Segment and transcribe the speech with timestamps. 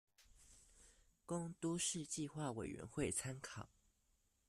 [1.27, 3.69] 供都市計畫委員會參考